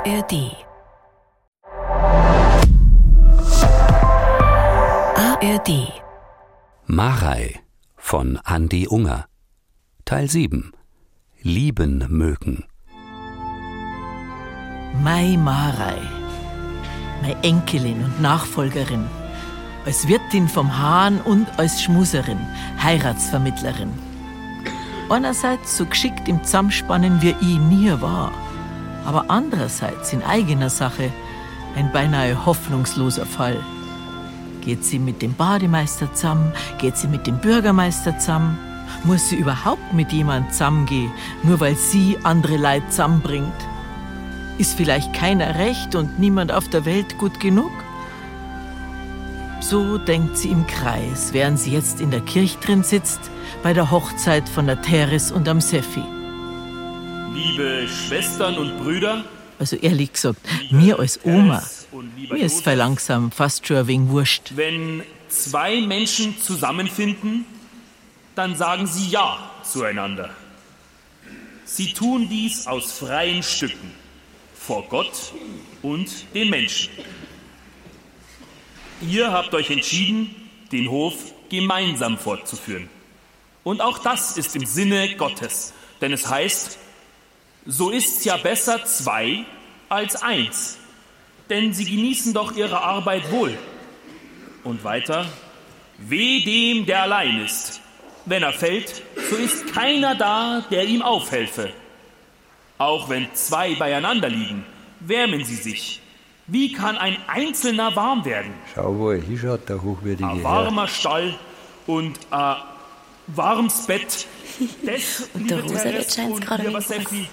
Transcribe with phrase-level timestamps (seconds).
[0.00, 0.56] ARD.
[5.14, 5.92] ARD.
[6.86, 7.60] Marei
[7.96, 9.26] von Andi Unger.
[10.06, 10.72] Teil 7.
[11.42, 12.64] Lieben mögen.
[15.02, 15.98] Mai Marei,
[17.20, 19.04] meine Enkelin und Nachfolgerin,
[19.84, 22.40] als Wirtin vom Hahn und als Schmuserin,
[22.82, 23.92] Heiratsvermittlerin.
[25.10, 28.32] Einerseits so geschickt im Zusammenspannen wie ich nie war,
[29.04, 31.10] aber andererseits in eigener Sache
[31.76, 33.58] ein beinahe hoffnungsloser Fall.
[34.60, 36.52] Geht sie mit dem Bademeister zusammen?
[36.78, 38.58] Geht sie mit dem Bürgermeister zusammen?
[39.04, 43.52] Muss sie überhaupt mit jemand zusammengehen, nur weil sie andere Leid zusammenbringt?
[44.58, 47.70] Ist vielleicht keiner recht und niemand auf der Welt gut genug?
[49.60, 53.20] So denkt sie im Kreis, während sie jetzt in der Kirche drin sitzt,
[53.62, 56.02] bei der Hochzeit von der Teres und am Seffi.
[57.40, 59.24] Liebe Schwestern und Brüder,
[59.58, 61.62] Also ehrlich gesagt, mir als Oma,
[62.14, 64.52] mir ist voll langsam fast schon ein wenig wurscht.
[64.56, 67.46] wenn zwei Menschen zusammenfinden,
[68.34, 70.28] dann sagen sie Ja zueinander.
[71.64, 73.90] Sie tun dies aus freien Stücken,
[74.54, 75.32] vor Gott
[75.80, 76.90] und den Menschen.
[79.00, 80.34] Ihr habt euch entschieden,
[80.72, 81.14] den Hof
[81.48, 82.90] gemeinsam fortzuführen.
[83.64, 86.78] Und auch das ist im Sinne Gottes, denn es heißt,
[87.70, 89.44] so ist's ja besser zwei
[89.88, 90.78] als eins,
[91.48, 93.56] denn sie genießen doch ihre Arbeit wohl.
[94.64, 95.26] Und weiter,
[95.98, 97.80] weh dem, der allein ist.
[98.26, 101.72] Wenn er fällt, so ist keiner da, der ihm aufhelfe.
[102.76, 104.64] Auch wenn zwei beieinander liegen,
[105.00, 106.00] wärmen sie sich.
[106.46, 108.52] Wie kann ein Einzelner warm werden?
[108.74, 110.44] Schau, wo er hinschaut, der hochwürdige Ein Herr.
[110.44, 111.38] warmer Stall
[111.86, 112.56] und ein
[113.28, 114.26] warmes Bett.
[114.84, 116.82] Das, Und der Rosa, und gerade.
[116.82, 117.26] Steffi,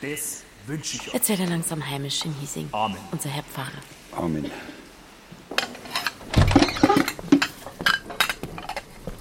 [0.00, 1.14] das wünsche ich euch.
[1.14, 2.68] Jetzt wird er langsam heimisch in Hiesing.
[2.72, 2.96] Amen.
[3.12, 3.82] Unser Herr Pfarrer.
[4.12, 4.50] Amen.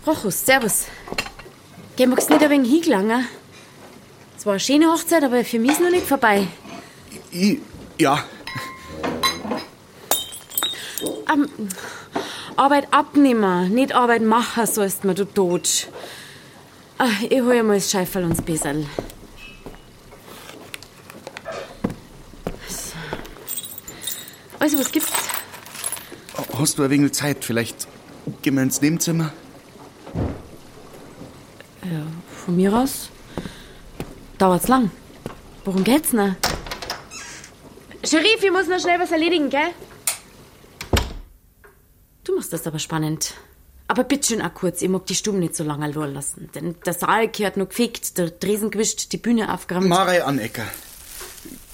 [0.06, 0.86] Rochus, servus.
[1.96, 3.28] Geh, magst nicht ein wenig hingelangen?
[4.38, 6.47] Es war eine schöne Hochzeit, aber für mich ist noch nicht vorbei.
[7.31, 7.59] Ich,
[7.97, 8.24] ja,
[11.31, 11.50] Ähm,
[12.56, 15.88] Arbeit abnehmen, nicht Arbeit machen sollst mir, du Tod.
[16.97, 18.86] Ah, ich hol mal das Scheiferl und das Beserl.
[24.66, 25.12] Also, was gibt's?
[26.58, 27.46] hast du ein wenig Zeit?
[27.46, 27.88] Vielleicht
[28.42, 29.31] gehen wir ins Nebenzimmer?
[32.44, 33.12] Von mir aus
[34.40, 34.90] dauert's lang.
[35.66, 36.36] Worum geht's denn?
[38.04, 39.70] Sheriff, ich muss noch schnell was erledigen, gell?
[42.24, 43.36] Du machst das aber spannend.
[43.88, 46.50] Aber bitte schön auch kurz, ich mag die Stuben nicht so lange allein lassen.
[46.56, 49.90] Denn der Saal gehört noch gefickt, der Tresen gewischt, die Bühne aufgeräumt.
[49.90, 50.66] Marei Anecker.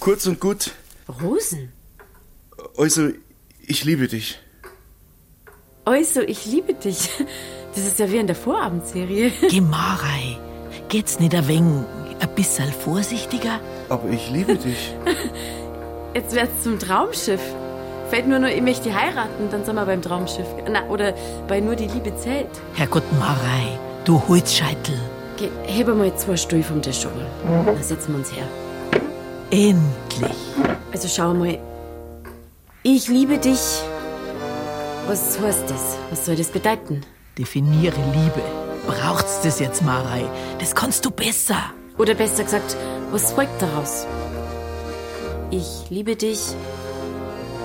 [0.01, 0.71] Kurz und gut,
[1.21, 1.71] Rosen?
[2.77, 3.09] Also,
[3.65, 4.39] ich liebe dich.
[5.85, 7.09] Also, ich liebe dich.
[7.73, 9.31] Das ist ja wie in der Vorabendserie.
[9.49, 10.37] Gemarei,
[10.89, 11.85] geht's nicht ein wenig
[12.19, 13.61] ein bisschen vorsichtiger?
[13.87, 14.93] Aber ich liebe dich.
[16.13, 17.39] Jetzt wird's zum Traumschiff.
[18.09, 20.47] Fällt nur noch, ich möchte heiraten, dann sind wir beim Traumschiff.
[20.69, 21.13] Na, oder
[21.47, 22.49] bei nur die Liebe zählt.
[22.73, 24.99] Herrgott Marei, du Holzscheitel,
[25.37, 27.07] Geh, heb mal zwei Stuhl vom Tisch.
[27.45, 28.47] Dann setzen wir uns her.
[29.49, 30.37] endlich.
[30.91, 31.57] Also schau mal.
[32.83, 33.83] Ich liebe dich.
[35.05, 35.97] Was heißt das?
[36.09, 37.01] Was soll das bedeuten?
[37.37, 38.41] Definiere Liebe.
[38.87, 40.23] Braucht's das jetzt, Marei?
[40.57, 41.61] Das kannst du besser.
[41.99, 42.75] Oder besser gesagt,
[43.11, 44.07] was folgt daraus?
[45.51, 46.39] Ich liebe dich.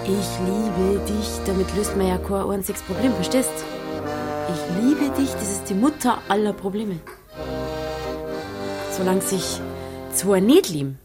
[0.04, 1.28] Ich liebe dich.
[1.46, 3.64] Damit löst man ja kein einziges Problem, verstehst?
[4.52, 6.98] Ich liebe dich, das ist die Mutter aller Probleme.
[8.94, 9.62] Solange sich
[10.12, 10.98] zwei nicht lieben,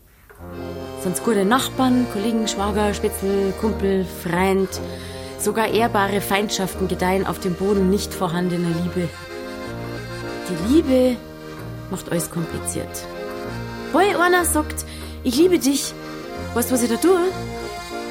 [1.03, 4.69] sind's gute Nachbarn, Kollegen, Schwager, Spitzel, Kumpel, Freund.
[5.39, 9.09] Sogar ehrbare Feindschaften gedeihen auf dem Boden nicht vorhandener Liebe.
[10.49, 11.15] Die Liebe
[11.89, 12.89] macht alles kompliziert.
[13.93, 14.85] Weil einer sagt,
[15.23, 15.93] ich liebe dich,
[16.53, 17.19] weißt du, was ich da tue?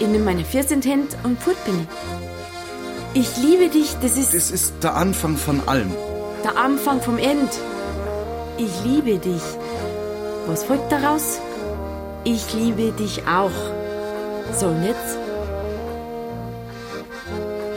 [0.00, 1.86] Ich nehme meine 14 Hände und fort bin
[3.14, 3.22] ich.
[3.22, 5.93] Ich liebe dich, das ist Das ist der Anfang von allem.
[6.44, 7.50] der Anfang vom End.
[8.56, 9.43] Ich liebe dich.
[10.46, 11.40] Was folgt daraus?
[12.25, 13.50] Ich liebe dich auch.
[14.52, 15.19] So, und jetzt?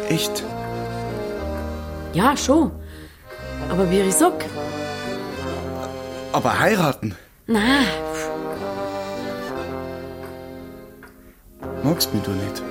[0.10, 0.44] Echt?
[2.13, 2.72] Ja, schon.
[3.69, 4.45] Aber wie ich sag,
[6.34, 7.16] Aber heiraten?
[7.48, 7.60] na,
[11.84, 12.62] Magst mich du nicht?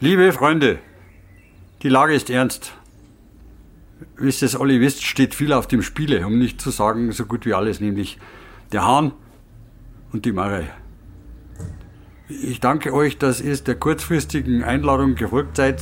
[0.00, 0.78] Liebe Freunde,
[1.82, 2.72] die Lage ist ernst.
[4.18, 7.24] Wie ihr es alle wisst, steht viel auf dem Spiele, um nicht zu sagen so
[7.24, 8.18] gut wie alles, nämlich
[8.72, 9.12] der Hahn
[10.12, 10.70] und die Marei.
[12.28, 15.80] Ich danke euch, dass ihr der kurzfristigen Einladung gefolgt seid,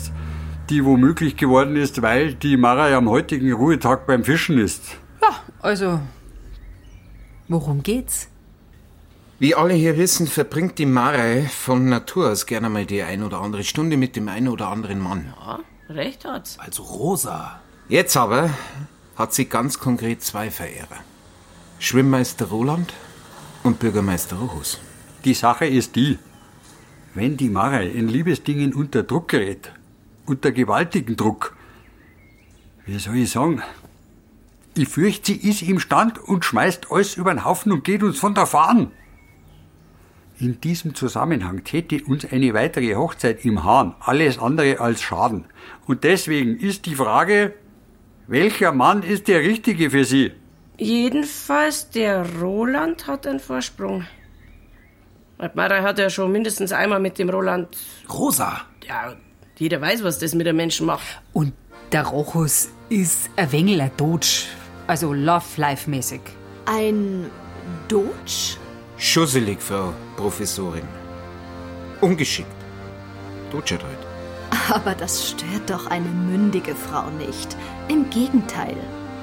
[0.70, 4.82] die womöglich geworden ist, weil die Marei am heutigen Ruhetag beim Fischen ist.
[5.22, 6.00] Ja, also.
[7.48, 8.28] Worum geht's?
[9.38, 13.40] Wie alle hier wissen, verbringt die Marei von Natur aus gerne mal die ein oder
[13.40, 15.34] andere Stunde mit dem einen oder anderen Mann.
[15.38, 15.60] Ja,
[15.90, 16.58] recht hat's.
[16.58, 17.60] Also Rosa.
[17.88, 18.50] Jetzt aber
[19.14, 20.96] hat sie ganz konkret zwei Verehrer.
[21.78, 22.92] Schwimmmeister Roland
[23.62, 24.80] und Bürgermeister Rochus.
[25.24, 26.18] Die Sache ist die,
[27.14, 29.70] wenn die Marei in Liebesdingen unter Druck gerät,
[30.26, 31.54] unter gewaltigen Druck,
[32.86, 33.62] wie soll ich sagen,
[34.74, 38.18] ich fürchte, sie ist im Stand und schmeißt alles über den Haufen und geht uns
[38.18, 38.90] von der Fahnen.
[40.40, 45.44] In diesem Zusammenhang täte uns eine weitere Hochzeit im Hahn alles andere als Schaden.
[45.86, 47.54] Und deswegen ist die Frage,
[48.28, 50.32] welcher Mann ist der Richtige für Sie?
[50.78, 54.06] Jedenfalls, der Roland hat einen Vorsprung.
[55.54, 57.68] Mara hat ja schon mindestens einmal mit dem Roland.
[58.12, 58.62] Rosa.
[58.86, 59.14] Ja,
[59.58, 61.06] jeder weiß, was das mit einem Menschen macht.
[61.32, 61.52] Und
[61.92, 64.26] der Rochus ist ein wenig ein Doge.
[64.86, 66.20] Also Love-Life-mäßig.
[66.66, 67.30] Ein
[67.88, 68.10] Doge?
[68.98, 70.86] Schusselig, Frau Professorin.
[72.00, 72.48] Ungeschickt.
[73.50, 74.15] Dutschert heute.
[74.70, 77.56] Aber das stört doch eine mündige Frau nicht.
[77.88, 78.76] Im Gegenteil.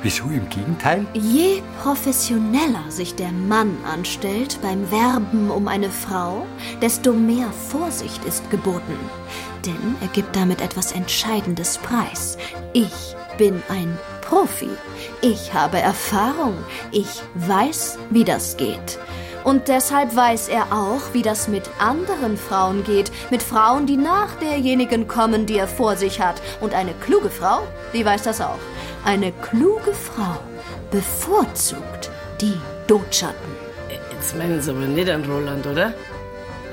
[0.03, 1.05] Wieso im Gegenteil?
[1.13, 6.45] Je professioneller sich der Mann anstellt beim Werben um eine Frau,
[6.81, 8.97] desto mehr Vorsicht ist geboten.
[9.65, 12.37] Denn er gibt damit etwas Entscheidendes preis.
[12.73, 14.69] Ich bin ein Profi.
[15.21, 16.57] Ich habe Erfahrung.
[16.91, 18.99] Ich weiß, wie das geht.
[19.43, 24.35] Und deshalb weiß er auch, wie das mit anderen Frauen geht, mit Frauen, die nach
[24.35, 26.41] derjenigen kommen, die er vor sich hat.
[26.61, 27.59] Und eine kluge Frau,
[27.93, 28.59] die weiß das auch.
[29.05, 30.39] Eine kluge Frau
[30.91, 32.57] bevorzugt die
[32.87, 33.53] Dotschatten.
[34.11, 35.93] Jetzt meinen Sie aber nicht an Roland, oder?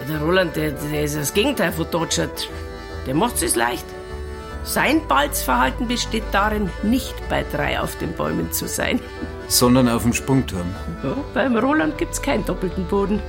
[0.08, 2.48] Der Roland, der, der ist das Gegenteil von Dotschert.
[3.06, 3.84] Der macht es leicht.
[4.62, 9.00] Sein Balzverhalten besteht darin, nicht bei drei auf den Bäumen zu sein.
[9.48, 10.66] Sondern auf dem Sprungturm.
[11.02, 13.20] Ja, beim Roland gibt's keinen doppelten Boden.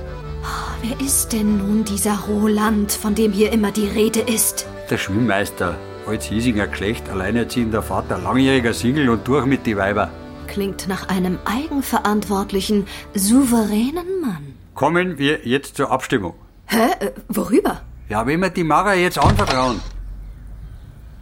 [0.82, 4.66] Wer ist denn nun dieser Roland, von dem hier immer die Rede ist?
[4.90, 5.76] Der Schwimmmeister,
[6.06, 10.10] als Hiesinger Geschlecht, alleinerziehender Vater, langjähriger Single und durch mit die Weiber.
[10.48, 14.54] Klingt nach einem eigenverantwortlichen, souveränen Mann.
[14.74, 16.34] Kommen wir jetzt zur Abstimmung.
[16.66, 16.88] Hä?
[17.00, 17.82] Äh, worüber?
[18.08, 19.80] Ja, wenn wir die Mara jetzt anvertrauen.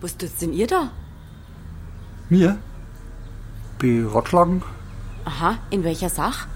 [0.01, 0.91] Was tut's denn ihr da?
[2.29, 2.59] Mir?
[3.79, 4.63] Beratschlagen
[5.25, 6.49] Aha, in welcher Sache?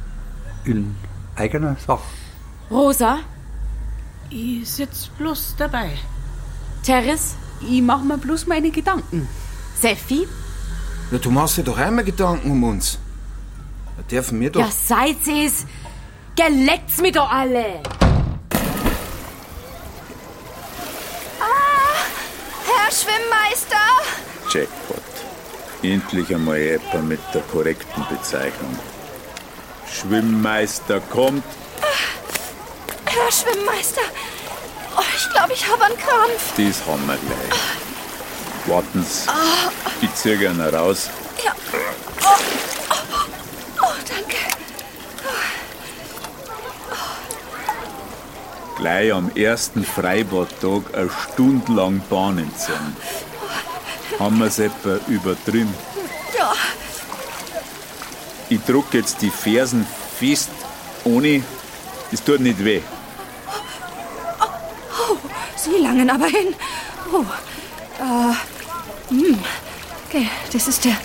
[0.65, 0.97] in
[1.37, 2.03] eigener Sache.
[2.71, 3.19] Rosa?
[4.31, 5.91] Ich sitz bloß dabei.
[6.83, 7.35] Teres?
[7.61, 9.29] Ich mach mir bloß meine Gedanken.
[9.79, 10.27] Seffi?
[11.11, 12.99] Ja, du machst dir doch einmal Gedanken um uns.
[13.97, 14.61] Da dürfen wir doch.
[14.61, 15.67] Ja, seid sie's!
[16.35, 17.81] Geleckt's mir doch alle!
[22.95, 23.77] Schwimmmeister!
[24.51, 25.03] Jackpot.
[25.83, 28.79] Endlich einmal jemand mit der korrekten Bezeichnung.
[29.93, 31.43] Schwimmmeister kommt.
[33.07, 34.03] Herr Schwimmmeister!
[34.97, 36.53] Oh, ich glaube, ich habe einen Krampf.
[36.57, 37.61] Das haben wir gleich.
[38.67, 39.29] Warten Sie.
[40.01, 41.11] Ich ziehe ihn raus.
[41.45, 41.53] Ja.
[42.23, 42.29] Oh,
[42.91, 44.37] oh, oh danke.
[48.77, 52.97] Gleich am ersten Freibadtag eine Stunde lang Bahnen ziehen.
[54.19, 55.73] Haben wir es etwa übertrieben?
[56.37, 56.53] Ja.
[58.49, 59.87] Ich druck jetzt die Fersen
[60.19, 60.51] fest,
[61.05, 61.43] ohne.
[62.13, 62.81] Es tut nicht weh.
[64.91, 65.17] Oh,
[65.57, 66.55] Sie langen aber hin.
[67.13, 67.25] Oh.
[68.01, 68.35] Äh,
[69.11, 69.39] hm.
[70.09, 70.97] Okay, das ist der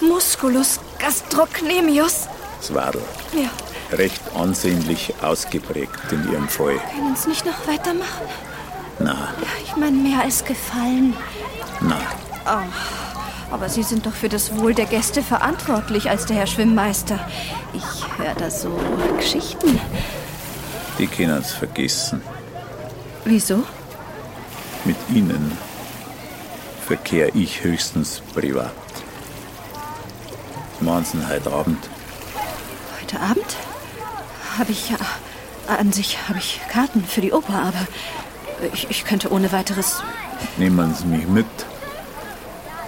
[0.00, 2.28] Musculus gastrocnemius.
[2.60, 3.02] Zwadl.
[3.32, 3.50] Ja,
[3.96, 6.76] Recht ansehnlich ausgeprägt in Ihrem Fall.
[6.92, 8.26] können uns nicht noch weitermachen?
[8.98, 9.28] Na,
[9.64, 11.14] Ich meine, mehr als gefallen.
[11.80, 11.96] na.
[13.50, 17.20] Aber Sie sind doch für das Wohl der Gäste verantwortlich als der Herr Schwimmmeister.
[17.72, 18.78] Ich höre da so
[19.16, 19.78] Geschichten.
[20.98, 22.20] Die können es vergessen.
[23.24, 23.62] Wieso?
[24.84, 25.56] Mit Ihnen
[26.86, 28.72] verkehre ich höchstens privat.
[30.80, 31.88] Machen Sie heute Abend?
[33.00, 33.56] Heute Abend
[34.58, 34.96] habe ich ja.
[35.66, 37.86] An sich habe ich Karten für die Oper, aber
[38.74, 40.02] ich, ich könnte ohne weiteres
[40.58, 41.46] Nehmen Sie mich mit?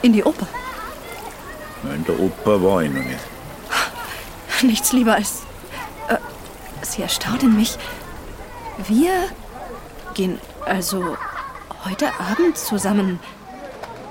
[0.02, 0.46] in die Oper.
[1.82, 3.18] Na, In der Oper war ich noch nicht.
[4.62, 5.42] Nichts lieber als.
[6.08, 6.16] Äh,
[6.82, 7.76] Sie erstaunen mich.
[8.87, 9.11] Wir
[10.14, 11.16] gehen also
[11.87, 13.20] heute Abend zusammen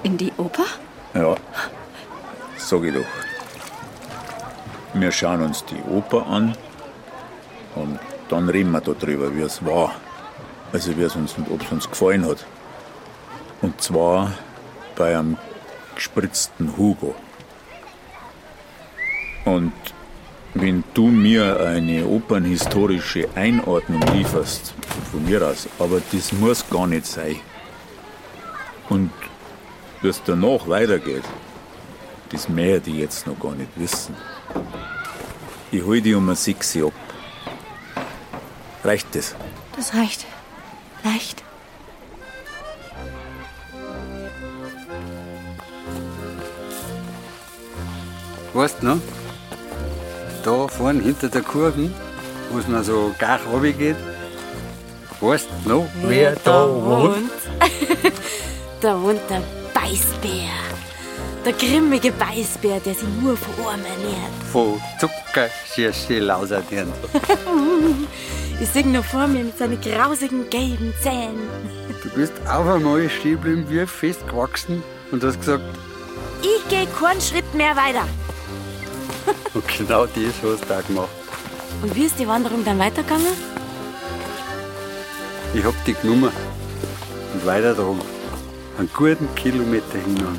[0.04, 0.66] in die Oper?
[1.14, 1.36] Ja.
[2.58, 3.06] sag ich doch.
[4.94, 6.58] Wir schauen uns die Oper an
[7.76, 9.96] und dann reden wir darüber, wie es war.
[10.72, 12.46] Also wie es uns ob es uns gefallen hat.
[13.62, 14.34] Und zwar
[14.96, 15.38] bei einem
[15.96, 17.16] gespritzten Hugo.
[19.46, 19.74] Und
[20.54, 24.74] wenn du mir eine opernhistorische Einordnung lieferst,
[25.12, 27.36] von mir aus, aber das muss gar nicht sein.
[28.90, 29.12] Und
[30.02, 31.24] es danach weitergeht,
[32.30, 34.16] das mehr die jetzt noch gar nicht wissen.
[35.72, 36.94] Ich hol die um ein Sixi ab.
[38.86, 39.34] Reicht das?
[39.76, 40.26] Das reicht.
[41.04, 41.44] Leicht.
[48.54, 48.98] Weißt du noch?
[50.44, 51.90] Da vorne hinter der Kurve,
[52.52, 53.96] wo es noch so gar geht.
[55.20, 57.32] Weißt du noch, wer da wohnt?
[58.82, 59.42] da wohnt der
[59.74, 60.54] Beißbär.
[61.44, 64.44] Der grimmige Beißbär, der sich nur von Arm ernährt.
[64.52, 66.94] Von Zucker, Schirsche, Lauserdirn.
[68.62, 71.50] Ich sehe noch vor mir mit seinen grausigen gelben Zähnen.
[72.02, 74.82] Du bist auf einmal stehen geblieben, wie festgewachsen
[75.12, 75.64] und hast gesagt,
[76.42, 78.08] Ich gehe keinen Schritt mehr weiter.
[79.54, 81.10] und genau das hast du auch gemacht.
[81.82, 83.34] Und wie ist die Wanderung dann weitergegangen?
[85.54, 86.32] Ich hab dich genommen
[87.34, 88.02] und weitergetragen.
[88.78, 90.38] Einen guten Kilometer hinan.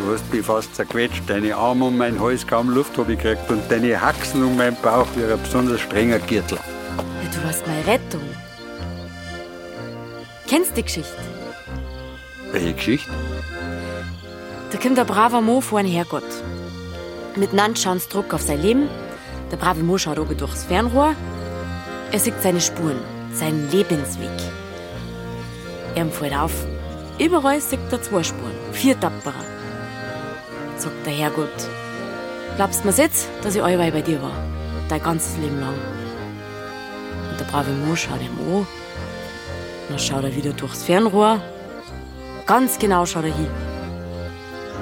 [0.00, 3.50] Du hast mich fast zerquetscht, deine Arme um meinen Hals, kaum Luft hab ich gekriegt
[3.50, 6.58] und deine Haxen um meinen Bauch wie ein besonders strenger Gürtel.
[6.96, 8.22] Ja, du warst meine Rettung.
[10.48, 11.18] Kennst du die Geschichte?
[12.50, 13.10] Welche Geschichte?
[14.72, 16.24] Da kommt ein braver Mo vor einen Herrgott.
[17.36, 18.88] Miteinander schauen sie Druck auf sein Leben.
[19.52, 21.14] Der brave Mo schaut oben durchs Fernrohr.
[22.10, 23.00] Er sieht seine Spuren,
[23.34, 24.30] seinen Lebensweg.
[25.94, 26.52] Er fällt auf.
[27.18, 29.59] Überall sieht er zwei Spuren, vier Tapperer.
[30.80, 31.68] Sagt der Herrgott,
[32.56, 34.32] glaubst du mir's jetzt, dass ich allweil bei dir war?
[34.88, 35.74] Dein ganzes Leben lang.
[37.30, 38.66] Und der brave Mo schaut ihm an.
[39.90, 41.38] Dann schaut er wieder durchs Fernrohr.
[42.46, 43.50] Ganz genau schaut er hin.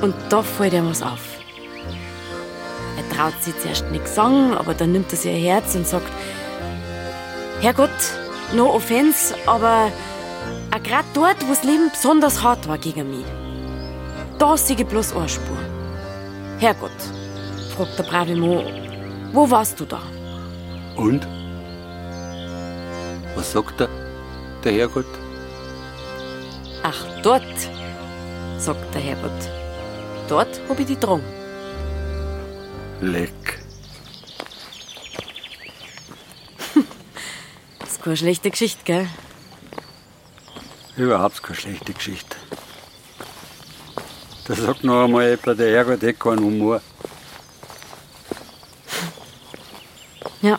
[0.00, 1.19] Und da fällt ihm was auf.
[2.97, 6.12] Er traut sich zuerst nichts sagen, aber dann nimmt er sich ein Herz und sagt,
[7.61, 7.90] Herrgott,
[8.55, 9.90] no offense, aber
[10.73, 13.26] auch grad dort, wo das Leben besonders hart war gegen mich,
[14.38, 15.77] da sehe ich bloß eine Spur.
[16.61, 16.91] Herrgott,
[17.77, 18.65] fragt der brave Mo,
[19.33, 20.03] wo warst du da?
[20.97, 21.25] Und?
[23.37, 23.88] Was sagt er,
[24.65, 25.07] der Herrgott?
[26.83, 27.45] Ach, dort,
[28.59, 29.50] sagt der Herrgott.
[30.29, 31.23] Dort hab ich die drum.
[33.00, 33.61] Leck.
[37.79, 39.09] Das ist keine schlechte Geschichte, gell?
[40.97, 42.37] Überhaupt keine schlechte Geschichte.
[44.49, 46.81] Da sagt noch einmal jemand, der Herrgott hat keinen Humor.
[50.40, 50.59] Ja.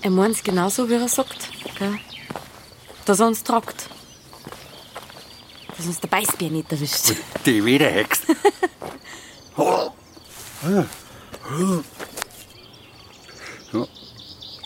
[0.00, 1.98] Er meint's genauso, wie er sagt, gell?
[3.04, 3.90] Dass er uns tragt.
[5.76, 7.12] Dass uns der Beißbär nicht erwischt.
[7.44, 8.24] Die Wiederhext.
[10.64, 10.86] Ja.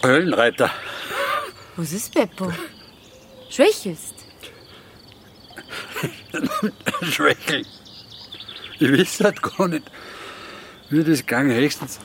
[0.02, 0.70] Höllenreiter.
[1.76, 2.52] Was ist, Beppo?
[3.48, 4.14] Schwächelst?
[7.02, 7.64] Schwächel.
[8.80, 9.90] Ich weiß halt gar nicht,
[10.90, 11.98] wie das gegangen höchstens.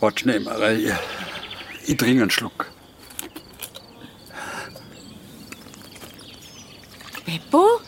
[0.00, 0.92] Warte schnell mal, ich,
[1.86, 2.66] ich trinke einen Schluck.
[7.26, 7.80] Beppo?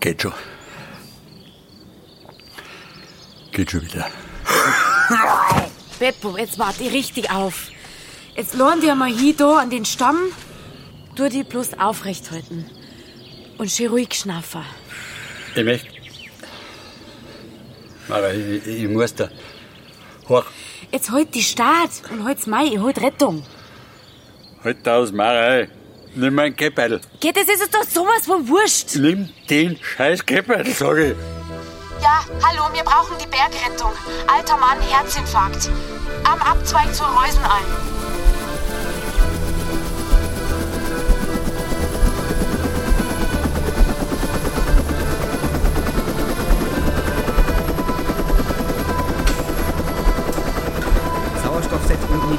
[0.00, 0.32] Geht schon.
[3.50, 4.08] Geht schon wieder.
[5.98, 7.70] Beppo, jetzt wart ich richtig auf.
[8.36, 10.18] Jetzt lohnt ihr mal hier da an den Stamm.
[11.16, 12.70] Tu die bloß aufrecht halten.
[13.56, 14.62] Und schön ruhig schnaufen.
[15.54, 15.88] Ich möchte.
[18.08, 19.30] Aber ich, ich muss da.
[20.28, 20.44] Hoch.
[20.92, 23.42] Jetzt halt die Start und halt's Mai, ich halt Rettung.
[24.62, 25.68] Halt aus, Marei.
[26.14, 27.00] Nimm mein Käppeitel.
[27.20, 28.96] Geht, das ist jetzt doch sowas von wurscht.
[28.96, 31.14] Nimm den scheiß Käppeitel, sag ich.
[32.02, 33.92] Ja, hallo, wir brauchen die Bergrettung.
[34.26, 35.70] Alter Mann, Herzinfarkt.
[36.24, 37.64] Am Abzweig zur Reusenalm.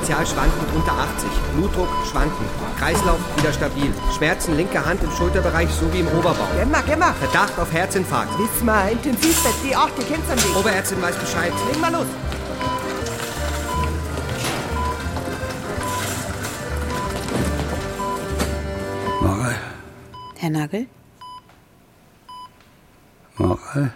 [0.07, 1.29] Initial schwankend unter 80.
[1.53, 2.49] Blutdruck schwankend.
[2.79, 3.93] Kreislauf wieder stabil.
[4.15, 6.49] Schmerzen linke Hand im Schulterbereich sowie im Oberbauch.
[6.55, 7.11] Gemma, Gemma.
[7.11, 8.31] Verdacht auf Herzinfarkt.
[8.39, 10.55] Wir, Intensivbett, die 8, ihr kennt's am Weg.
[10.55, 11.51] Oberärztin weiß Bescheid.
[11.67, 12.07] Legen wir los.
[19.21, 19.55] Marei,
[20.37, 20.87] Herr Nagel?
[23.35, 23.91] Marei?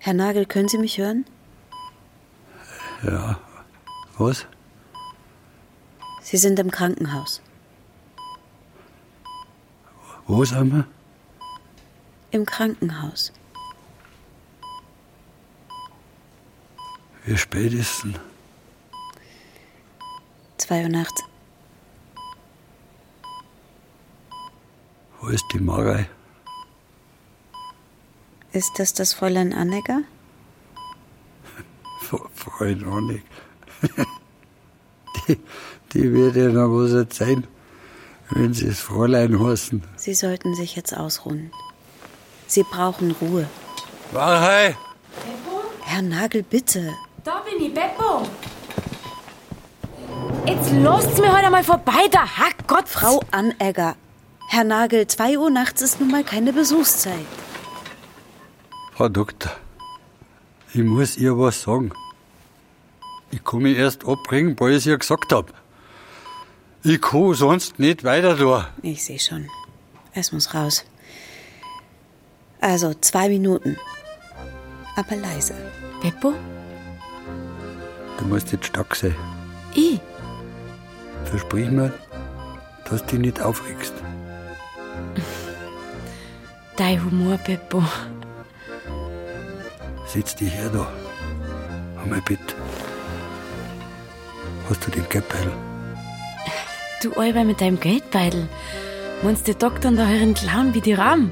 [0.00, 1.24] Herr Nagel, können Sie mich hören?
[3.04, 3.38] Ja.
[4.22, 4.46] Was?
[6.22, 7.42] Sie sind im Krankenhaus.
[10.28, 10.86] Wo sind wir?
[12.30, 13.32] Im Krankenhaus.
[17.24, 18.16] Wie spät ist denn?
[20.56, 21.20] Zwei Uhr nachts.
[25.20, 26.08] Wo ist die Marei?
[28.52, 30.02] Ist das das Fräulein Annecker?
[32.34, 33.24] Freund Honig.
[35.28, 35.38] Die,
[35.92, 37.46] die wird ja noch was erzählen,
[38.30, 39.82] wenn sie das Fräulein heißen.
[39.96, 41.50] Sie sollten sich jetzt ausruhen.
[42.46, 43.48] Sie brauchen Ruhe.
[44.12, 44.76] Marei!
[45.80, 46.92] Herr Nagel, bitte.
[47.24, 48.22] Da bin ich, Beppo.
[50.46, 52.88] Jetzt lasst mir heute mal vorbei, da Hackgott.
[52.88, 53.96] Frau Anegger.
[54.48, 57.26] Herr Nagel, zwei Uhr nachts ist nun mal keine Besuchszeit.
[58.94, 59.52] Frau Doktor,
[60.74, 61.92] ich muss ihr was sagen.
[63.32, 65.52] Ich kann mich erst abbringen, weil ich es ihr gesagt hab.
[66.84, 68.68] Ich kann sonst nicht weiter da.
[68.82, 69.48] Ich sehe schon.
[70.12, 70.84] Es muss raus.
[72.60, 73.78] Also, zwei Minuten.
[74.96, 75.54] Aber leise.
[76.02, 76.34] Beppo?
[78.18, 79.16] Du musst jetzt stark sein.
[79.74, 79.98] Ich?
[81.24, 81.92] Versprich mir,
[82.90, 83.94] dass du dich nicht aufregst.
[86.76, 87.82] Dein Humor, Beppo.
[90.06, 90.86] Setz dich her da.
[92.06, 92.54] Mein Bett.
[94.72, 95.52] Hast du den Geldbeutel?
[97.02, 98.48] Du Alber mit deinem Geldbeutel.
[99.22, 101.30] Meinst du, Doktor da hören klauen wie die Rahmen?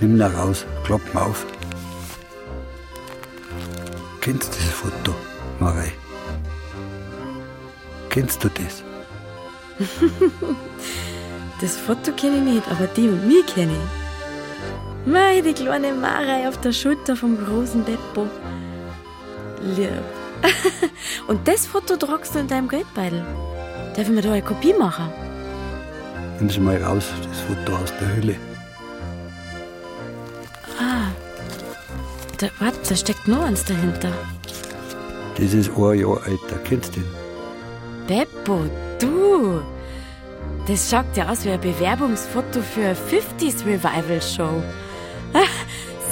[0.00, 1.44] Nimm ihn raus, klapp ihn auf.
[4.20, 5.16] Kennst du das Foto,
[5.58, 5.90] Marei?
[8.10, 8.84] Kennst du das?
[11.60, 15.12] das Foto kenne ich nicht, aber die und mich kenne ich.
[15.12, 18.28] Mei, die kleine Marei auf der Schulter vom großen Beppo.
[19.60, 19.90] Lieb.
[21.28, 23.24] und das Foto tragst du in deinem Geldbeutel.
[23.94, 25.08] Darf ich mir da eine Kopie machen?
[26.40, 28.36] Nimm sie mal raus, das Foto aus der Höhle.
[30.80, 31.10] Ah.
[32.38, 34.12] Da, warte, da steckt noch eins dahinter.
[35.36, 37.08] Das ist ein Jahr älter, kennst du den?
[38.06, 38.64] Beppo,
[38.98, 39.60] du!
[40.66, 44.62] Das schaut ja aus wie ein Bewerbungsfoto für eine 50s Revival Show.
[45.32, 45.46] Ah,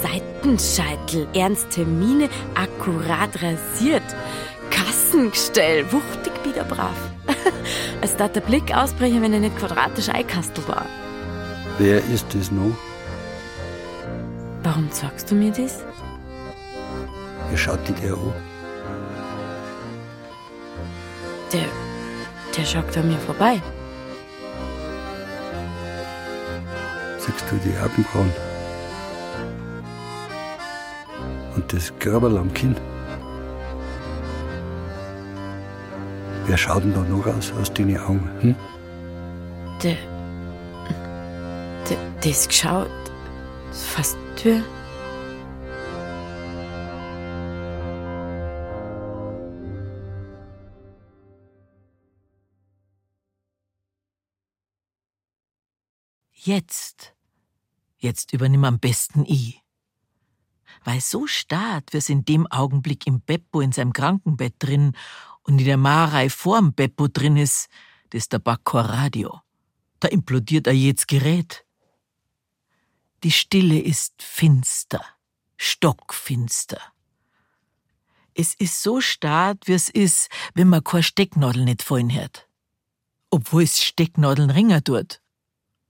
[0.01, 4.03] Seitenscheitel, ernste Miene, akkurat rasiert.
[5.17, 6.95] Kassengestell, wuchtig wieder brav.
[8.01, 10.85] Es darf der Blick ausbrechen, wenn er nicht quadratisch eingekastelt war.
[11.79, 12.75] Wer ist das noch?
[14.61, 15.83] Warum sagst du mir das?
[17.49, 18.33] Wer schaut dich der an?
[21.51, 21.65] Der,
[22.55, 23.59] der schaut an mir vorbei.
[27.17, 28.31] Siehst du die Augenbrauen?
[31.55, 32.75] Und das Körperl am Kinn?
[36.47, 38.29] Wer schaut denn da noch raus aus deinen Augen?
[38.39, 38.55] Hm?
[39.83, 39.97] Der,
[41.89, 42.89] der, das geschaut,
[43.67, 44.63] das ist fast Tür.
[56.31, 57.13] Jetzt,
[57.97, 59.61] jetzt übernimm am besten ich.
[60.85, 64.93] Weil so starrt wir's in dem Augenblick im Beppo in seinem Krankenbett drin
[65.47, 67.69] und in der Marei vorm Beppo drin ist,
[68.09, 69.41] das ist der Backor Radio.
[69.99, 71.65] Da implodiert er jedes Gerät.
[73.23, 75.03] Die Stille ist finster,
[75.55, 76.79] stockfinster.
[78.35, 82.47] Es ist so stark, wie es ist, wenn man keine Stecknadel nicht fallen hört.
[83.31, 85.21] Obwohl es Stecknadeln ringer tut.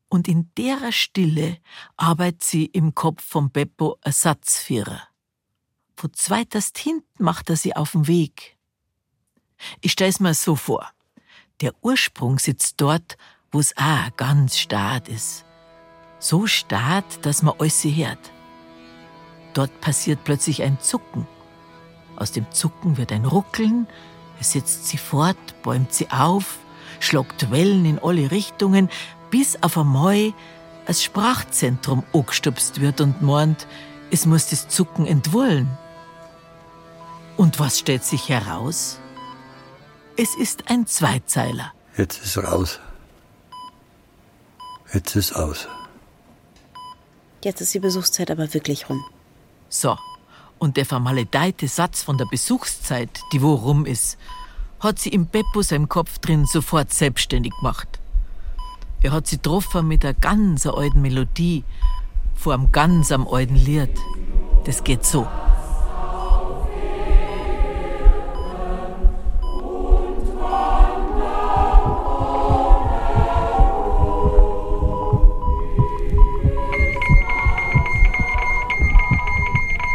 [0.07, 1.57] Und in derer Stille
[1.97, 5.09] arbeitet sie im Kopf vom Beppo Ersatzführer.
[5.97, 8.56] Von zweiterst hinten macht er sie auf den Weg.
[9.81, 10.89] Ich stell's mir so vor.
[11.61, 13.17] Der Ursprung sitzt dort,
[13.51, 15.45] wo's auch ganz stark ist.
[16.19, 18.31] So stark, dass man alles hört.
[19.53, 21.27] Dort passiert plötzlich ein Zucken.
[22.15, 23.87] Aus dem Zucken wird ein Ruckeln,
[24.39, 26.59] es setzt sie fort, bäumt sie auf,
[26.99, 28.89] schlagt Wellen in alle Richtungen,
[29.29, 30.33] bis auf einmal
[30.85, 33.67] das Sprachzentrum angestupst wird und meint,
[34.09, 35.67] es muss das Zucken entwollen.
[37.35, 38.99] Und was stellt sich heraus?
[40.19, 41.71] Es ist ein Zweizeiler.
[41.95, 42.79] Jetzt ist raus.
[44.91, 45.67] Jetzt ist aus.
[47.43, 49.03] Jetzt ist die Besuchszeit aber wirklich rum.
[49.69, 49.95] So,
[50.57, 54.17] und der vermaledeite Satz von der Besuchszeit, die wo rum ist,
[54.79, 57.99] hat sie im Beppo seinem Kopf drin sofort selbstständig gemacht.
[59.01, 61.63] Er hat sie getroffen mit einer ganz alten Melodie
[62.33, 63.91] vor einem ganz am alten Lied.
[64.65, 65.27] Das geht so.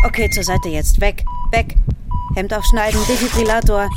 [0.05, 1.01] Okay, zur Seite jetzt.
[1.01, 1.77] Weg, weg.
[2.35, 3.88] Hemd aufschneiden, Defibrillator.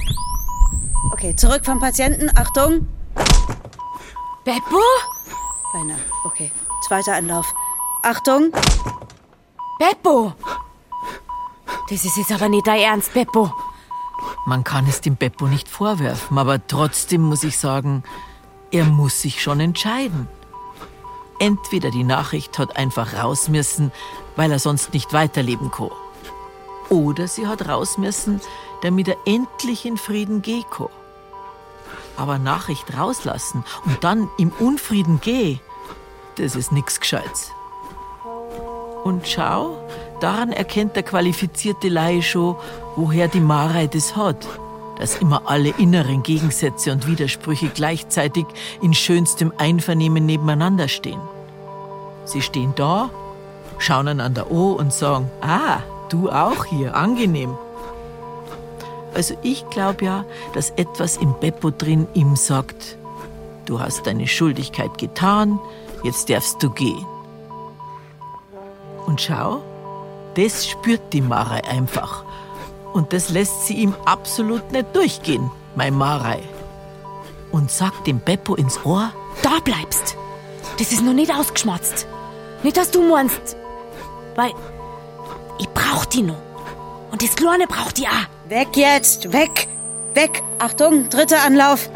[1.11, 2.29] Okay, zurück vom Patienten.
[2.35, 2.87] Achtung.
[4.43, 4.81] Beppo?
[5.73, 5.99] Beinahe.
[6.25, 6.51] Okay,
[6.87, 7.51] zweiter Anlauf.
[8.03, 8.51] Achtung.
[9.79, 10.33] Beppo!
[11.89, 13.51] Das ist jetzt aber nicht dein Ernst, Beppo.
[14.45, 18.03] Man kann es dem Beppo nicht vorwerfen, aber trotzdem muss ich sagen,
[18.71, 20.27] er muss sich schon entscheiden.
[21.39, 23.91] Entweder die Nachricht hat einfach raus müssen,
[24.35, 25.91] weil er sonst nicht weiterleben kann.
[26.89, 28.39] Oder sie hat raus müssen,
[28.81, 30.89] damit er endlich in Frieden gehen kann.
[32.17, 35.59] Aber Nachricht rauslassen und dann im Unfrieden gehen,
[36.37, 37.51] das ist nix Gescheites.
[39.03, 39.77] Und schau,
[40.19, 42.55] daran erkennt der qualifizierte Laie schon,
[42.95, 44.47] woher die Marei das hat.
[44.99, 48.45] Dass immer alle inneren Gegensätze und Widersprüche gleichzeitig
[48.81, 51.19] in schönstem Einvernehmen nebeneinander stehen.
[52.25, 53.09] Sie stehen da,
[53.77, 55.79] schauen einander an und sagen, ah,
[56.09, 57.57] du auch hier, angenehm.
[59.13, 62.97] Also ich glaube ja, dass etwas im Beppo drin ihm sagt,
[63.65, 65.59] du hast deine Schuldigkeit getan,
[66.03, 67.05] jetzt darfst du gehen.
[69.05, 69.61] Und schau,
[70.35, 72.25] das spürt die Marei einfach.
[72.95, 76.39] Und das lässt sie ihm absolut nicht durchgehen, mein Marei.
[77.51, 80.15] Und sagt dem Beppo ins Ohr, Da bleibst.
[80.79, 82.07] Das ist noch nicht ausgeschmatzt.
[82.63, 83.57] Nicht, dass du meinst.
[84.37, 84.53] Weil
[85.59, 86.37] ich brauch die noch.
[87.11, 88.29] Und das Kleine braucht die auch.
[88.47, 89.67] Weg jetzt, weg,
[90.13, 90.41] weg.
[90.59, 91.89] Achtung, dritter Anlauf.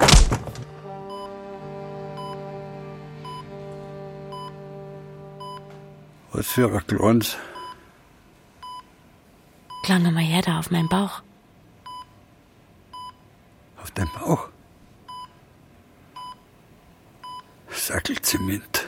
[6.33, 7.37] Was für ein Kleines.
[9.83, 11.21] Klau noch mal her da auf meinen Bauch.
[13.81, 14.49] Auf deinem Bauch.
[17.69, 18.87] Sackelzement.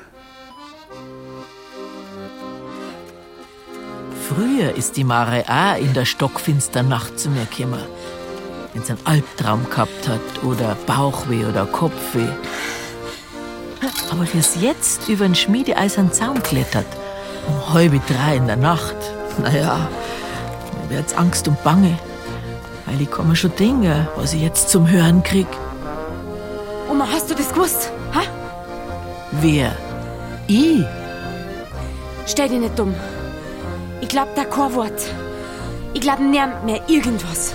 [4.28, 7.84] Früher ist die Mare auch in der stockfinster Nacht zu mir gekommen.
[8.74, 12.30] Wenn sie einen Albtraum gehabt hat oder Bauchweh oder Kopfweh.
[14.12, 16.86] Aber fürs jetzt über den schmiedeeisernen Zaun klettert,
[17.48, 18.96] um halbe drei in der Nacht,
[19.42, 19.90] naja,
[20.92, 21.98] wird's Angst und Bange.
[22.86, 25.48] Weil ich mir schon denken, was ich jetzt zum Hören krieg.
[26.90, 27.92] Oma, hast du das gewusst?
[28.14, 28.22] Ha?
[29.32, 29.76] Wer?
[30.48, 30.84] Ich?
[32.28, 32.94] Stell dich nicht dumm.
[34.02, 35.02] Ich glaub da kein Wort.
[35.94, 37.54] Ich glaub niemand mehr irgendwas.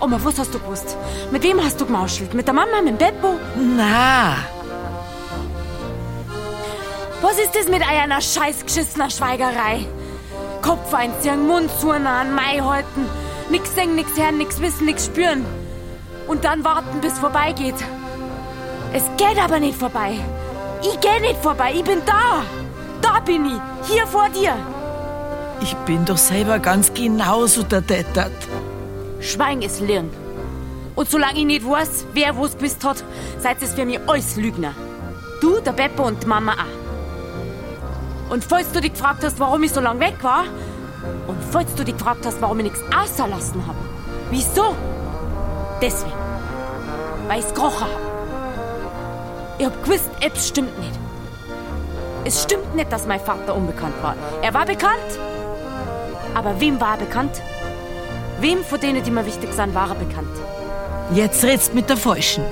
[0.00, 0.96] Oma, was hast du gewusst?
[1.30, 2.34] Mit wem hast du gemauschelt?
[2.34, 3.34] Mit der Mama, mit dem Beppo?
[3.76, 4.36] Na,
[7.22, 9.86] Was ist das mit einer scheiß geschissener Schweigerei?
[10.62, 13.08] Kopf einziehen, Mund zunahen, Mai halten.
[13.50, 15.44] Nix sehen, nix hören, nix wissen, nix spüren.
[16.26, 17.74] Und dann warten, bis vorbeigeht.
[18.92, 20.18] Es geht aber nicht vorbei.
[20.82, 22.42] Ich geh nicht vorbei, ich bin da.
[23.02, 24.54] Da bin ich, hier vor dir.
[25.62, 28.32] ich bin doch selber ganz genauso der Dettert.
[29.20, 30.10] Schwein ist Lirn.
[30.94, 33.02] Und solange ich nicht weiß, wer wo's gewusst hat,
[33.38, 34.74] seid es für mich alles Lügner.
[35.40, 36.81] Du, der Beppo und die Mama auch.
[38.32, 40.44] Und falls du dich gefragt hast, warum ich so lange weg war,
[41.26, 43.76] und falls du dich gefragt hast, warum ich nichts außerlassen habe,
[44.30, 44.74] wieso?
[45.82, 46.14] Deswegen.
[47.28, 48.00] Weil ich's gerochen hab.
[49.58, 50.98] Ich hab gewusst, etwas stimmt nicht.
[52.24, 54.16] Es stimmt nicht, dass mein Vater unbekannt war.
[54.40, 55.18] Er war bekannt.
[56.34, 57.42] Aber wem war er bekannt?
[58.40, 60.34] Wem von denen, die mir wichtig sind, war er bekannt?
[61.12, 62.44] Jetzt redst mit der Falschen.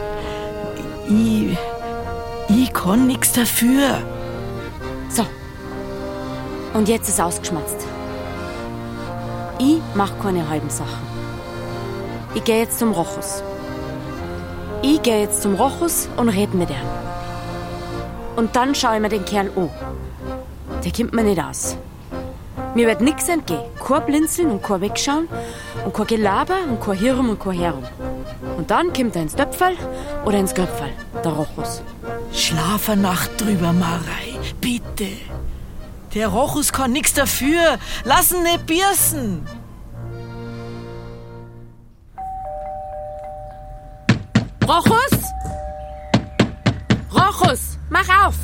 [1.08, 1.56] Ich,
[2.50, 3.96] ich kann nix dafür.
[5.08, 5.24] So.
[6.72, 7.86] Und jetzt ist ausgeschmatzt.
[9.58, 11.10] Ich mach keine halben Sachen.
[12.34, 13.42] Ich gehe jetzt zum Rochus.
[14.82, 16.76] Ich gehe jetzt zum Rochus und red mit ihm.
[18.36, 19.68] Und dann schaue ich mir den Kerl an.
[20.84, 21.76] Der kommt mir nicht aus.
[22.74, 23.60] Mir wird nix entgehen.
[23.84, 25.28] Kein Blinzeln und kein Wegschauen
[25.84, 27.84] und kein Gelaber und kein Hirum und kein Herum.
[28.56, 29.74] Und dann kommt er ins Töpferl
[30.24, 30.92] oder ins Göpferl,
[31.24, 31.82] der Rochus.
[32.32, 34.38] Schlaf eine Nacht drüber, Marei.
[34.60, 35.08] Bitte.
[36.14, 37.78] Der Rochus kann nix dafür.
[38.04, 39.46] Lass ihn nicht biersen.
[44.66, 45.20] Rochus!
[47.12, 48.36] Rochus, mach auf!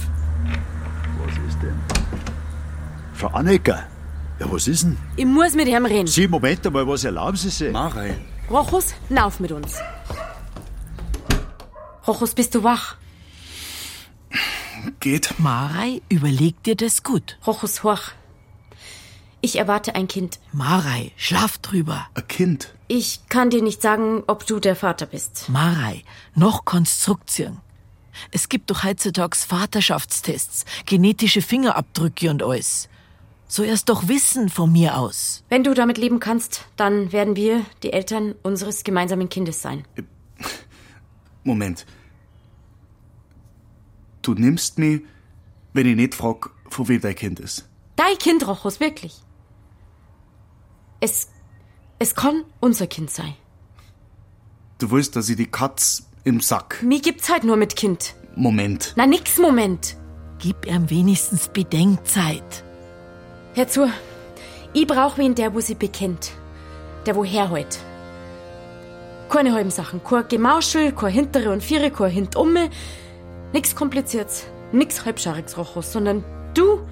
[1.24, 1.80] Was ist denn?
[3.14, 3.84] Frau Annecker,
[4.40, 4.96] ja, was ist denn?
[5.16, 6.06] Ich muss mit ihm reden.
[6.06, 7.72] Sie, Moment einmal, was erlauben Sie sich?
[7.72, 8.16] Marei.
[8.50, 9.76] Rochus, nauf mit uns.
[12.06, 12.96] Rochus, bist du wach?
[15.00, 15.34] Geht.
[15.38, 17.38] Marei, überleg dir das gut.
[17.46, 18.12] Rochus, hoch.
[19.40, 20.40] Ich erwarte ein Kind.
[20.52, 22.06] Marei, schlaf drüber.
[22.14, 22.74] Ein Kind?
[22.88, 25.48] Ich kann dir nicht sagen, ob du der Vater bist.
[25.48, 26.02] Marei,
[26.34, 27.60] noch Konstruktion.
[28.30, 32.88] Es gibt doch heutzutage Vaterschaftstests, genetische Fingerabdrücke und alles.
[33.48, 35.44] So erst doch wissen von mir aus.
[35.48, 39.84] Wenn du damit leben kannst, dann werden wir die Eltern unseres gemeinsamen Kindes sein.
[41.44, 41.86] Moment.
[44.26, 45.02] Du nimmst mich,
[45.72, 47.68] wenn ich nicht frag, von wem dein Kind ist.
[47.94, 49.22] Dein Kind, Rochus, wirklich.
[50.98, 51.28] Es,
[52.00, 53.34] es kann unser Kind sein.
[54.78, 56.82] Du willst, dass ich die Katz im Sack.
[56.82, 58.16] Mir gibt's halt nur mit Kind.
[58.34, 58.94] Moment.
[58.96, 59.96] Na, nix Moment.
[60.40, 62.64] Gib ihm wenigstens Bedenkzeit.
[63.54, 63.88] Hör zu.
[64.72, 66.32] Ich brauch wen, der wo sie bekennt.
[67.06, 67.78] Der wo herholt.
[69.28, 70.02] Keine halben Sachen.
[70.02, 72.70] Kein Gemauschel, kein hintere und viere, kein hintumme.
[73.56, 74.44] Nix kompliziertes.
[74.70, 76.86] Nix halbschariges, Rochus, sondern du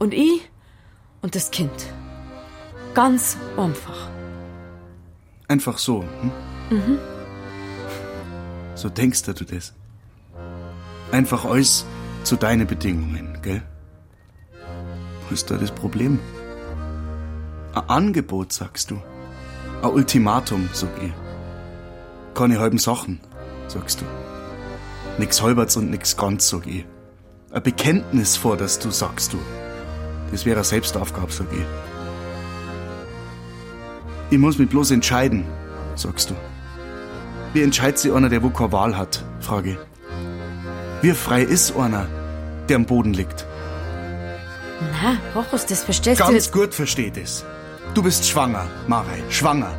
[0.00, 0.50] und ich
[1.22, 1.70] und das Kind.
[2.92, 4.10] Ganz einfach.
[5.46, 6.02] Einfach so.
[6.02, 6.76] Hm?
[6.76, 6.98] Mhm.
[8.74, 9.74] So denkst du das.
[11.12, 11.86] Einfach alles
[12.24, 13.62] zu deinen Bedingungen, gell?
[15.28, 16.18] Wo ist da das Problem?
[17.76, 19.00] Ein Angebot, sagst du.
[19.84, 21.12] Ein Ultimatum, sag ich.
[22.34, 23.20] Keine halben Sachen,
[23.68, 24.27] sagst du.
[25.18, 26.84] Nix halberts und nix ganz, sag ich.
[27.50, 29.38] Ein Bekenntnis forderst du, sagst du.
[30.30, 31.64] Das wäre eine Selbstaufgabe, sag ich.
[34.30, 35.44] Ich muss mich bloß entscheiden,
[35.94, 36.34] sagst du.
[37.54, 39.78] Wie entscheidet sich einer, der wo keine Wahl hat, frage ich.
[41.00, 42.06] Wie frei ist einer,
[42.68, 43.46] der am Boden liegt?
[44.92, 47.44] Na, Rochus, das verstehst du Ganz gut versteht es.
[47.94, 49.72] Du bist schwanger, Marei, schwanger.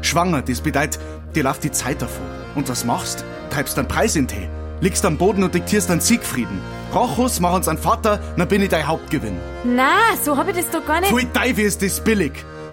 [0.00, 0.98] Schwanger, das bedeutet,
[1.34, 2.26] dir läuft die Zeit davor.
[2.54, 3.24] Und was machst?
[3.50, 4.48] Treibst einen Preis in Tee,
[4.82, 6.60] liegst am Boden und diktierst einen Siegfrieden.
[6.92, 9.38] Rochus, mach uns einen Vater, dann bin ich dein Hauptgewinn.
[9.64, 11.10] Na, so hab ich das doch gar nicht.
[11.10, 12.32] Pfui Teufel ist das billig.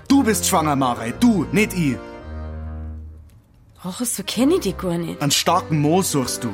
[0.10, 1.96] Du bist schwanger, Marei, du, nicht ich.
[3.86, 5.22] Rochus, so kenn ich dich gar nicht.
[5.22, 6.50] Einen starken Mo suchst du.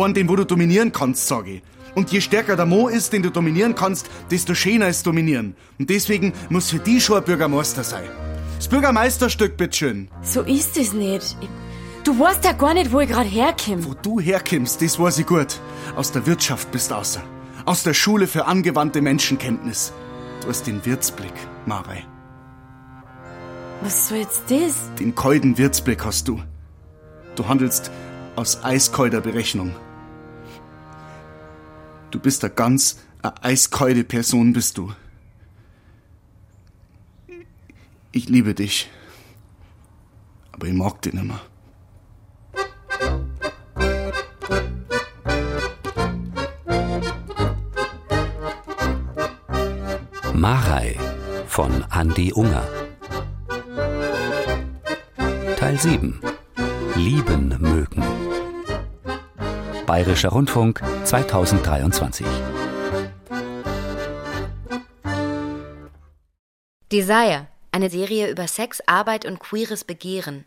[0.00, 1.62] Einen, den wo du dominieren kannst, sag ich.
[1.96, 5.56] Und je stärker der Mo ist, den du dominieren kannst, desto schöner ist dominieren.
[5.80, 8.08] Und deswegen muss für die schon ein Bürgermeister sein.
[8.56, 10.08] Das Bürgermeisterstück, bitteschön.
[10.22, 11.36] So ist es nicht.
[11.40, 11.48] Ich,
[12.04, 13.84] du weißt ja gar nicht, wo ich gerade herkomme.
[13.84, 15.60] Wo du herkommst, das weiß ich gut.
[15.96, 17.22] Aus der Wirtschaft bist außer.
[17.64, 19.92] Aus der Schule für angewandte Menschenkenntnis.
[20.40, 21.32] Du hast den Wirtsblick,
[21.66, 22.04] Marei.
[23.82, 24.90] Was soll jetzt das?
[24.98, 26.42] Den kalten Wirtsblick hast du.
[27.36, 27.90] Du handelst
[28.36, 29.74] aus eiskalter Berechnung.
[32.10, 34.92] Du bist eine ganz eine eiskalte Person, bist du.
[38.12, 38.90] Ich liebe dich.
[40.52, 41.40] Aber ich mag dich nimmer.
[50.40, 50.96] Marei
[51.48, 52.62] von Andi Unger.
[55.56, 56.20] Teil 7.
[56.94, 58.04] Lieben mögen.
[59.84, 62.24] Bayerischer Rundfunk 2023.
[66.92, 70.44] Desire, eine Serie über Sex, Arbeit und queeres Begehren.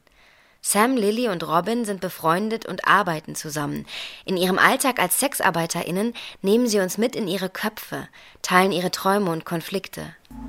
[0.64, 3.86] Sam, Lily und Robin sind befreundet und arbeiten zusammen.
[4.26, 8.08] In ihrem Alltag als SexarbeiterInnen nehmen sie uns mit in ihre Köpfe,
[8.44, 10.04] teilen ihre Träume und Konflikte.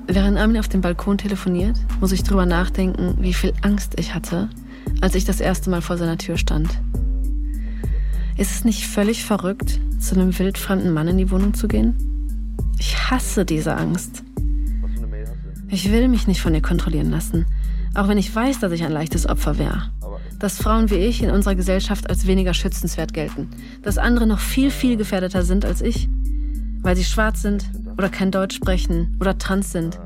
[0.05, 4.49] Während Armin auf dem Balkon telefoniert, muss ich drüber nachdenken, wie viel Angst ich hatte,
[5.01, 6.69] als ich das erste Mal vor seiner Tür stand.
[8.37, 11.97] Ist es nicht völlig verrückt, zu einem wildfremden Mann in die Wohnung zu gehen?
[12.77, 14.23] Ich hasse diese Angst.
[15.69, 17.47] Ich will mich nicht von ihr kontrollieren lassen,
[17.95, 19.91] auch wenn ich weiß, dass ich ein leichtes Opfer wäre.
[20.43, 23.47] Dass Frauen wie ich in unserer Gesellschaft als weniger schützenswert gelten.
[23.81, 26.09] Dass andere noch viel, viel gefährdeter sind als ich.
[26.81, 30.01] Weil sie schwarz sind oder kein Deutsch sprechen oder trans sind.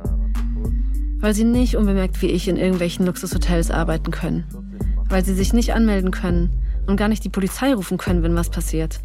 [1.18, 4.44] Weil sie nicht unbemerkt wie ich in irgendwelchen Luxushotels arbeiten können.
[5.10, 6.52] Weil sie sich nicht anmelden können
[6.86, 9.00] und gar nicht die Polizei rufen können, wenn was passiert.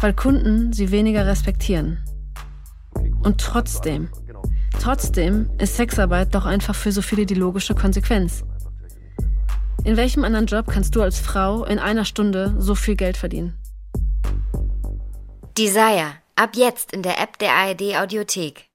[0.00, 1.98] Weil Kunden sie weniger respektieren.
[3.22, 4.08] Und trotzdem,
[4.80, 8.42] trotzdem ist Sexarbeit doch einfach für so viele die logische Konsequenz.
[9.84, 13.58] In welchem anderen Job kannst du als Frau in einer Stunde so viel Geld verdienen?
[15.56, 18.69] Desire, ab jetzt in der App der ARD Audiothek.